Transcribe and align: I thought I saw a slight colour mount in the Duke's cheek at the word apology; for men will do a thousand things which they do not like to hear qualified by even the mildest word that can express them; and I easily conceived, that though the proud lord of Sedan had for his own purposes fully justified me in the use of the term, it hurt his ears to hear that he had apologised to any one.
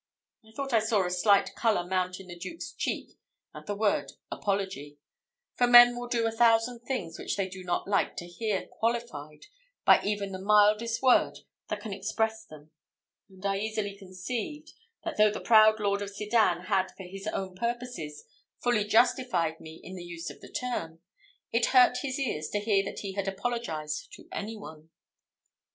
I 0.43 0.51
thought 0.51 0.73
I 0.73 0.79
saw 0.79 1.05
a 1.05 1.11
slight 1.11 1.53
colour 1.53 1.85
mount 1.85 2.19
in 2.19 2.25
the 2.25 2.35
Duke's 2.35 2.71
cheek 2.71 3.19
at 3.53 3.67
the 3.67 3.75
word 3.75 4.13
apology; 4.31 4.97
for 5.53 5.67
men 5.67 5.95
will 5.95 6.07
do 6.07 6.25
a 6.25 6.31
thousand 6.31 6.79
things 6.79 7.19
which 7.19 7.37
they 7.37 7.47
do 7.47 7.63
not 7.63 7.87
like 7.87 8.15
to 8.17 8.25
hear 8.27 8.65
qualified 8.65 9.45
by 9.85 10.01
even 10.03 10.31
the 10.31 10.39
mildest 10.41 11.03
word 11.03 11.41
that 11.67 11.81
can 11.81 11.93
express 11.93 12.43
them; 12.43 12.71
and 13.29 13.45
I 13.45 13.59
easily 13.59 13.95
conceived, 13.95 14.71
that 15.03 15.17
though 15.17 15.29
the 15.29 15.39
proud 15.39 15.79
lord 15.79 16.01
of 16.01 16.09
Sedan 16.09 16.61
had 16.61 16.89
for 16.97 17.03
his 17.03 17.27
own 17.27 17.53
purposes 17.55 18.23
fully 18.57 18.85
justified 18.85 19.59
me 19.59 19.79
in 19.83 19.95
the 19.95 20.03
use 20.03 20.31
of 20.31 20.41
the 20.41 20.51
term, 20.51 20.99
it 21.51 21.67
hurt 21.77 21.97
his 22.01 22.17
ears 22.17 22.49
to 22.53 22.59
hear 22.59 22.83
that 22.85 23.01
he 23.01 23.13
had 23.13 23.27
apologised 23.27 24.11
to 24.13 24.27
any 24.31 24.55
one. 24.57 24.89